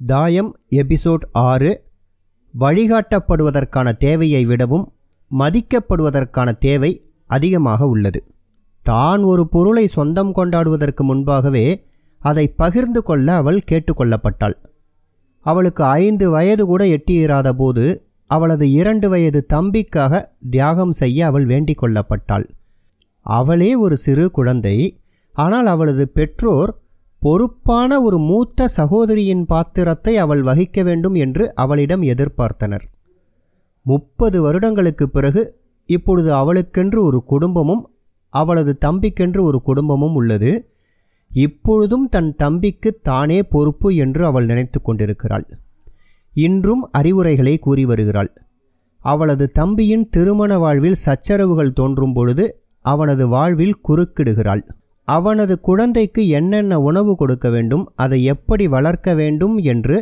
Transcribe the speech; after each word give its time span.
தாயம் 0.00 0.50
எபிசோட் 0.70 1.24
ஆறு 1.32 1.70
வழிகாட்டப்படுவதற்கான 2.54 3.88
தேவையை 3.96 4.44
விடவும் 4.44 4.84
மதிக்கப்படுவதற்கான 5.30 6.58
தேவை 6.58 6.90
அதிகமாக 7.30 7.88
உள்ளது. 7.88 8.20
தான் 8.86 9.22
ஒரு 9.22 9.48
பொருளை 9.48 9.86
சொந்தம் 9.86 10.32
கொண்டாடுவதற்கு 10.34 11.02
முன்பாகவே 11.02 11.66
அதை 12.20 12.44
பகிர்ந்து 12.48 13.02
கொள்ள 13.02 13.34
அவள் 13.34 13.60
கேட்டுக்கொள்ளப்பட்டாள். 13.70 14.56
அவளுக்கு 15.46 15.84
ஐந்து 15.84 16.30
வயது 16.30 16.66
கூட 16.66 16.84
எட்டியிராத 16.86 17.48
போது 17.52 17.84
அவளது 18.30 18.66
இரண்டு 18.70 19.08
வயது 19.08 19.40
தம்பிக்காக 19.52 20.22
தியாகம் 20.50 20.92
செய்ய 20.92 21.26
அவள் 21.26 21.46
வேண்டிக் 21.46 21.80
கொள்ளப்பட்டாள். 21.82 22.46
அவளே 23.26 23.74
ஒரு 23.74 23.96
சிறு 23.96 24.30
குழந்தை 24.30 24.76
ஆனால் 25.32 25.66
அவளது 25.66 26.04
பெற்றோர் 26.08 26.70
பொறுப்பான 27.22 28.02
ஒரு 28.02 28.18
மூத்த 28.18 28.68
சகோதரியின் 28.68 29.44
பாத்திரத்தை 29.46 30.16
அவள் 30.16 30.42
வகிக்க 30.42 30.82
வேண்டும் 30.82 31.14
என்று 31.14 31.54
அவளிடம் 31.54 32.02
எதிர்பார்த்தனர். 32.02 32.84
முப்பது 33.86 34.42
வருடங்களுக்கு 34.42 35.08
பிறகு 35.08 35.42
இப்பொழுது 35.88 36.34
அவளுக்கென்று 36.34 37.04
ஒரு 37.04 37.24
குடும்பமும் 37.24 37.84
அவளது 38.28 38.78
தம்பிக்கென்று 38.80 39.40
ஒரு 39.40 39.62
குடும்பமும் 39.62 40.14
உள்ளது. 40.14 40.66
இப்பொழுதும் 41.30 42.08
தன் 42.08 42.36
தம்பிக்கு 42.36 42.90
தானே 43.02 43.42
பொறுப்பு 43.42 43.94
என்று 43.94 44.24
அவள் 44.24 44.46
நினைத்து 44.46 44.82
கொண்டிருக்கிறாள். 44.82 45.46
இன்றும் 46.34 46.88
அறிவுரைகளை 46.92 47.58
கூறி 47.58 47.84
வருகிறாள். 47.84 48.32
அவளது 49.02 49.44
தம்பியின் 49.50 50.08
திருமண 50.10 50.58
வாழ்வில் 50.58 51.02
சச்சரவுகள் 51.06 51.72
தோன்றும் 51.72 52.12
பொழுது 52.12 52.62
அவனது 52.84 53.28
வாழ்வில் 53.28 53.80
குறுக்கிடுகிறாள். 53.88 54.64
அவனது 55.08 55.60
குழந்தைக்கு 55.60 56.28
என்னென்ன 56.28 56.80
உணவு 56.80 57.16
கொடுக்க 57.16 57.50
வேண்டும் 57.50 57.92
அதை 57.96 58.24
எப்படி 58.24 58.68
வளர்க்க 58.68 59.14
வேண்டும் 59.14 59.56
என்று 59.58 59.96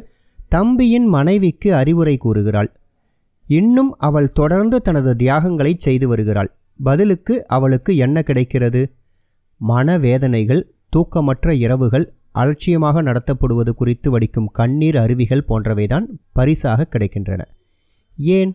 தம்பியின் 0.49 1.07
மனைவிக்கு 1.07 1.75
அறிவுரை 1.75 2.17
கூறுகிறாள். 2.17 2.71
இன்னும் 3.47 3.91
அவள் 3.99 4.33
தொடர்ந்து 4.33 4.83
தனது 4.83 5.17
தியாகங்களை 5.17 5.75
செய்து 5.79 6.09
வருகிறாள். 6.09 6.51
பதிலுக்கு 6.83 7.35
அவளுக்கு 7.47 7.97
என்ன 7.97 8.23
கிடைக்கிறது? 8.23 8.83
மனவேதனைகள் 9.69 10.63
தூக்கமற்ற 10.89 11.51
இரவுகள் 11.51 12.13
அலட்சியமாக 12.33 13.03
நடத்தப்படுவது 13.03 13.71
குறித்து 13.71 14.11
வடிக்கும் 14.11 14.51
கண்ணீர் 14.53 14.97
அருவிகள் 14.97 15.47
போன்றவைதான் 15.49 16.07
பரிசாக 16.33 16.87
கிடைக்கின்றன. 16.91 17.43
ஏன்? 18.17 18.53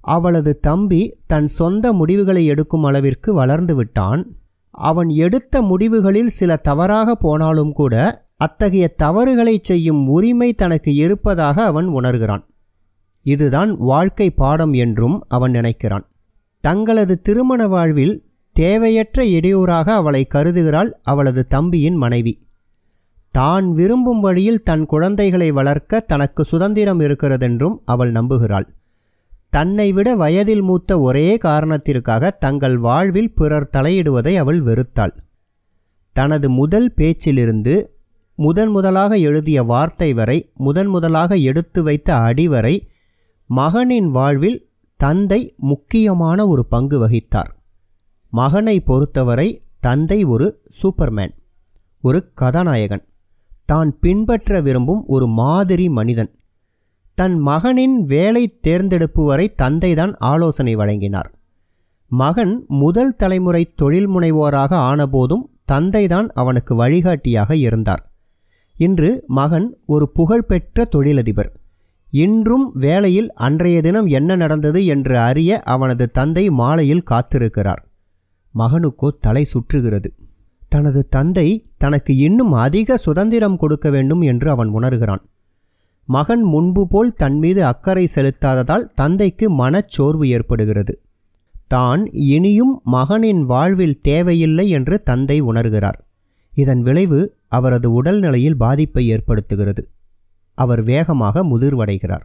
அவளது 0.00 0.58
தம்பி 0.58 1.02
தன் 1.26 1.46
சொந்த 1.46 1.92
முடிவுகளை 1.92 2.46
எடுக்கும் 2.46 2.84
அளவிற்கு 2.84 3.32
வளர்ந்து 3.32 3.74
விட்டான். 3.74 4.36
அவன் 4.74 5.08
எடுத்த 5.08 5.62
முடிவுகளில் 5.62 6.26
சில 6.26 6.56
தவறாக 6.56 7.14
போனாலும் 7.14 7.72
கூட 7.72 8.24
அத்தகைய 8.36 8.88
தவறுகளை 8.88 9.58
செய்யும் 9.62 10.08
உரிமை 10.08 10.52
தனக்கு 10.52 10.94
இருப்பதாக 10.94 11.62
அவன் 11.62 11.88
உணர்கிறான். 11.88 12.44
இதுதான் 13.22 13.76
வாழ்க்கை 13.76 14.30
பாடம் 14.30 14.72
என்றும் 14.72 15.24
அவன் 15.28 15.52
நினைக்கிறான். 15.52 16.06
தங்களது 16.60 17.20
திருமண 17.20 17.66
வாழ்வில் 17.66 18.24
தேவையற்ற 18.52 19.26
இடையூறாக 19.26 19.92
அவளை 19.92 20.26
கருதுகிறாள் 20.34 20.90
அவளது 21.02 21.46
தம்பியின் 21.46 21.94
மனைவி. 21.94 22.46
தான் 23.30 23.72
விரும்பும் 23.72 24.20
வழியில் 24.20 24.62
தன் 24.62 24.86
குழந்தைகளை 24.86 25.50
வளர்க்க 25.50 26.00
தனக்கு 26.00 26.44
சுதந்திரம் 26.44 27.00
இருக்கிறதென்றும் 27.00 27.76
அவள் 27.84 28.12
நம்புகிறாள். 28.12 28.66
தன்னை 29.54 29.86
விட 29.92 30.08
வயதில் 30.14 30.62
மூத்த 30.62 31.00
ஒரே 31.00 31.26
காரணத்திற்காக 31.36 32.30
தங்கள் 32.44 32.76
வாழ்வில் 32.78 33.34
பிறர் 33.34 33.70
தலையிடுவதை 33.72 34.32
அவள் 34.36 34.60
வெறுத்தாள். 34.62 35.14
தனது 36.16 36.50
முதல் 36.50 36.88
பேச்சிலிருந்து 36.96 37.74
முதன் 38.38 38.68
முதலாக 38.68 39.18
எழுதிய 39.18 39.58
வார்த்தை 39.62 40.14
வரை 40.14 40.38
முதன் 40.56 40.86
முதலாக 40.86 41.36
எடுத்து 41.48 41.80
வைத்த 41.82 42.08
அடி 42.28 42.46
வரை 42.48 42.74
மகனின் 43.50 44.10
வாழ்வில் 44.10 44.58
தந்தை 45.00 45.40
முக்கியமான 45.70 46.38
ஒரு 46.46 46.62
பங்கு 46.66 46.98
வகித்தார். 47.04 47.50
மகனை 48.32 48.76
பொறுத்தவரை 48.80 49.48
தந்தை 49.80 50.18
ஒரு 50.24 50.46
சூப்பர்மேன் 50.78 51.34
ஒரு 52.04 52.20
கதாநாயகன். 52.34 53.04
தான் 53.64 53.90
பின்பற்ற 54.00 54.60
விரும்பும் 54.60 55.02
ஒரு 55.06 55.26
மாதிரி 55.40 55.86
மனிதன். 55.88 56.30
தன் 57.14 57.38
மகனின் 57.38 58.04
வேலை 58.04 58.58
தேர்ந்தெடுப்பு 58.60 59.24
வரை 59.24 59.54
தந்தைதான் 59.62 60.14
ஆலோசனை 60.18 60.76
வழங்கினார். 60.76 61.28
மகன் 62.10 62.64
முதல் 62.68 63.16
தலைமுறை 63.16 63.72
தொழில் 63.76 64.08
முனைவோராக 64.10 64.72
ஆனபோதும் 64.90 65.44
தந்தைதான் 65.72 66.28
அவனுக்கு 66.34 66.74
வழிகாட்டியாக 66.74 67.56
இருந்தார். 67.56 68.02
இன்று 68.76 69.24
மகன் 69.26 69.76
ஒரு 69.86 70.08
புகழ்பெற்ற 70.08 70.84
தொழிலதிபர். 70.84 71.52
இன்றும் 72.10 72.72
வேலையில் 72.74 73.32
அன்றைய 73.32 73.80
தினம் 73.80 74.06
என்ன 74.06 74.36
நடந்தது 74.36 74.86
என்று 74.86 75.18
அறிய 75.18 75.60
அவனது 75.60 76.10
தந்தை 76.10 76.50
மாலையில் 76.50 77.06
காத்திருக்கிறார். 77.10 77.82
மகனுக்கோ 78.54 79.08
தலை 79.20 79.44
சுற்றுகிறது. 79.44 80.10
தனது 80.68 81.08
தந்தை 81.08 81.64
தனக்கு 81.76 82.16
இன்னும் 82.16 82.52
அதிக 82.52 82.96
சுதந்திரம் 82.96 83.56
கொடுக்க 83.56 83.90
வேண்டும் 83.90 84.20
என்று 84.20 84.50
அவன் 84.50 84.68
உணர்கிறான். 84.68 85.22
மகன் 86.08 86.42
முன்பு 86.42 86.82
போல் 86.86 87.12
தன் 87.16 87.38
மீது 87.38 87.60
அக்கறை 87.64 88.08
செலுத்தாததால் 88.14 88.84
தந்தைக்கு 88.94 89.46
மனச்சோர்வு 89.50 90.24
ஏற்படுகிறது. 90.28 90.94
தான் 91.66 92.02
இனியும் 92.12 92.74
மகனின் 92.84 93.42
வாழ்வில் 93.44 94.00
தேவையில்லை 94.00 94.68
என்று 94.68 95.02
தந்தை 95.02 95.38
உணர்கிறார். 95.40 95.98
இதன் 96.52 96.82
விளைவு 96.82 97.20
அவரது 97.48 97.88
உடல்நிலையில் 97.92 98.56
பாதிப்பை 98.56 99.04
ஏற்படுத்துகிறது. 99.08 99.82
அவர் 100.58 100.82
வேகமாக 100.82 101.44
முதிர்வடைகிறார். 101.44 102.24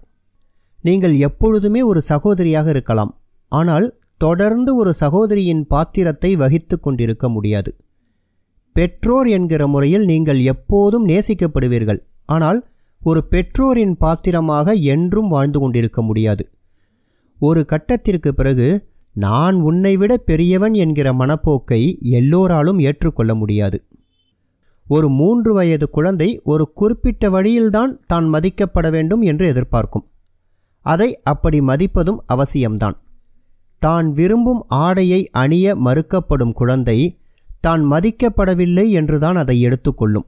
நீங்கள் 0.84 1.16
எப்பொழுதுமே 1.18 1.82
ஒரு 1.82 2.02
சகோதரியாக 2.02 2.68
இருக்கலாம். 2.70 3.14
ஆனால் 3.52 3.88
தொடர்ந்து 4.18 4.76
ஒரு 4.76 4.94
சகோதரியின் 4.94 5.64
பாத்திரத்தை 5.68 6.36
வகித்து 6.36 6.80
கொண்டிருக்க 6.80 7.30
முடியாது. 7.30 7.72
பெற்றோர் 8.76 9.28
என்கிற 9.28 9.68
முறையில் 9.68 10.06
நீங்கள் 10.06 10.42
எப்போதும் 10.54 11.08
நேசிக்கப்படுவீர்கள். 11.08 12.02
ஆனால் 12.26 12.60
ஒரு 13.02 13.24
பெற்றோரின் 13.24 13.98
பாத்திரமாக 13.98 14.74
என்றும் 14.74 15.28
வாழ்ந்து 15.28 15.60
கொண்டிருக்க 15.60 16.02
முடியாது. 16.02 16.44
ஒரு 17.40 17.66
கட்டத்திற்கு 17.66 18.30
பிறகு 18.30 18.88
நான் 19.16 19.56
உன்னை 19.62 19.98
விட 19.98 20.18
பெரியவன் 20.18 20.74
என்கிற 20.74 21.14
மனப்போக்கை 21.14 21.82
எல்லோராலும் 22.02 22.80
ஏற்றுக்கொள்ள 22.80 23.36
முடியாது. 23.36 23.78
ஒரு 24.88 25.10
மூன்று 25.10 25.54
வயது 25.54 25.90
குழந்தை 25.90 26.42
ஒரு 26.44 26.72
குறிப்பிட்ட 26.74 27.30
வழியில்தான் 27.30 28.00
தான் 28.08 28.28
மதிக்கப்பட 28.34 28.90
வேண்டும் 28.90 29.22
என்று 29.22 29.48
எதிர்பார்க்கும். 29.48 30.06
அதை 30.86 31.10
அப்படி 31.24 31.60
மதிப்பதும் 31.62 32.20
அவசியம்தான். 32.28 32.98
தான் 33.82 34.12
விரும்பும் 34.12 34.62
ஆடையை 34.68 35.30
அணிய 35.32 35.76
மறுக்கப்படும் 35.76 36.52
குழந்தை 36.52 37.20
தான் 37.62 37.92
மதிக்கப்படவில்லை 37.92 38.86
என்றுதான் 38.90 39.36
அதை 39.36 39.56
எடுத்துக்கொள்ளும் 39.62 40.28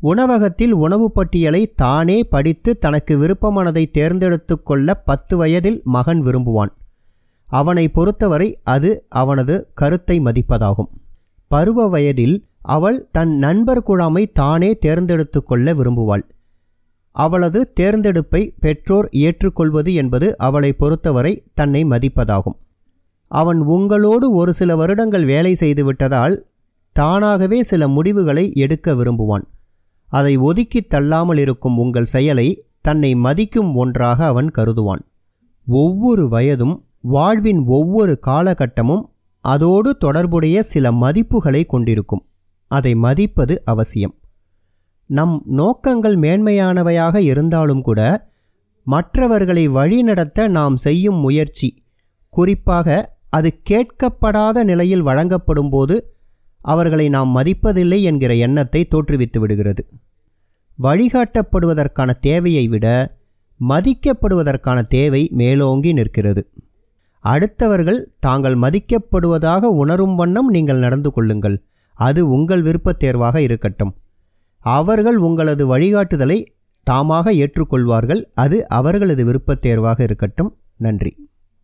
உணவகத்தில் 0.00 0.72
உணவு 0.72 1.12
பட்டியலை 1.12 1.72
தானே 1.74 2.24
படித்து 2.24 2.78
தனக்கு 2.78 3.18
விருப்பமானதை 3.18 3.90
தேர்ந்தெடுத்து 3.90 4.62
கொள்ள 4.62 4.94
பத்து 4.94 5.36
வயதில் 5.36 5.80
மகன் 5.84 6.24
விரும்புவான். 6.24 6.72
அவனை 7.46 7.88
பொறுத்தவரை 7.88 8.58
அது 8.62 9.06
அவனது 9.08 9.68
கருத்தை 9.74 10.20
மதிப்பதாகும். 10.20 10.90
பருவ 11.46 11.88
வயதில் 11.88 12.44
அவள் 12.60 13.08
தன் 13.12 13.36
நண்பர் 13.36 13.82
குழாமை 13.86 14.32
தானே 14.32 14.78
தேர்ந்தெடுத்து 14.78 15.42
கொள்ள 15.42 15.74
விரும்புவாள். 15.74 16.24
அவளது 17.10 17.72
தேர்ந்தெடுப்பை 17.72 18.54
பெற்றோர் 18.60 19.08
ஏற்றுக்கொள்வது 19.10 19.94
என்பது 19.94 20.38
அவளை 20.38 20.72
பொறுத்தவரை 20.72 21.44
தன்னை 21.54 21.84
மதிப்பதாகும். 21.84 22.58
அவன் 23.28 23.60
உங்களோடு 23.60 24.32
ஒரு 24.32 24.52
சில 24.52 24.76
வருடங்கள் 24.76 25.24
வேலை 25.24 25.56
செய்துவிட்டதால் 25.60 26.36
தானாகவே 26.92 27.62
சில 27.62 27.88
முடிவுகளை 27.88 28.52
எடுக்க 28.54 28.92
விரும்புவான். 28.92 29.46
அதை 30.08 30.36
ஒதுக்கித் 30.38 30.90
தள்ளாமல் 30.90 31.36
இருக்கும் 31.36 31.76
உங்கள் 31.76 32.04
செயலை 32.04 32.48
தன்னை 32.80 33.14
மதிக்கும் 33.14 33.74
ஒன்றாக 33.74 34.26
அவன் 34.26 34.50
கருதுவான். 34.58 35.02
ஒவ்வொரு 35.66 36.28
வயதும் 36.28 36.76
வாழ்வின் 37.00 37.60
ஒவ்வொரு 37.66 38.18
காலகட்டமும் 38.26 39.04
அதோடு 39.44 39.96
தொடர்புடைய 39.96 40.62
சில 40.62 40.92
மதிப்புகளை 40.92 41.66
கொண்டிருக்கும். 41.66 42.24
அதை 42.70 42.94
மதிப்பது 42.94 43.54
அவசியம். 43.64 44.14
நம் 45.10 45.42
நோக்கங்கள் 45.46 46.16
மேன்மையானவையாக 46.18 47.16
இருந்தாலும் 47.22 47.82
கூட 47.82 48.00
மற்றவர்களை 48.86 49.68
வழிநடத்த 49.68 50.48
நாம் 50.48 50.76
செய்யும் 50.76 51.16
முயற்சி 51.16 51.68
குறிப்பாக 52.34 52.88
அது 53.30 53.48
கேட்கப்படாத 53.70 54.64
நிலையில் 54.64 55.02
வழங்கப்படும் 55.02 55.70
போது 55.70 55.96
அவர்களை 56.64 57.08
நாம் 57.08 57.36
மதிப்பதில்லை 57.36 57.98
என்கிற 58.02 58.34
எண்ணத்தை 58.36 58.80
தோற்றுவித்து 58.90 59.38
விடுகிறது. 59.38 59.82
வழிகாட்டப்படுவதற்கான 60.82 62.18
தேவையை 62.20 62.68
விட 62.68 63.16
மதிக்கப்படுவதற்கான 63.68 64.86
தேவை 64.86 65.28
மேலோங்கி 65.30 65.92
நிற்கிறது. 65.92 66.48
அடுத்தவர்கள் 67.24 68.04
தாங்கள் 68.20 68.54
மதிக்கப்படுவதாக 68.54 69.62
உணரும் 69.62 70.14
வண்ணம் 70.14 70.48
நீங்கள் 70.48 70.78
நடந்து 70.78 71.12
கொள்ளுங்கள். 71.12 71.62
அது 71.94 72.28
உங்கள் 72.28 72.62
விருப்பத் 72.62 72.98
தேர்வாக 72.98 73.40
இருக்கட்டும். 73.40 73.94
அவர்கள் 74.58 75.16
உங்களது 75.16 75.78
வழிகாட்டுதலை 75.78 76.46
தாமாக 76.90 77.32
ஏற்றுக்கொள்வார்கள். 77.32 78.24
அது 78.34 78.68
அவர்களது 78.68 79.24
விருப்பத் 79.24 79.60
தேர்வாக 79.60 80.02
இருக்கட்டும். 80.02 80.56
நன்றி. 80.76 81.27